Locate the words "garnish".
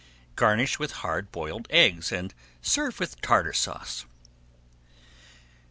0.35-0.79